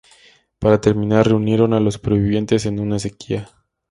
[0.57, 3.49] Para terminar, reunieron a los supervivientes en una acequia.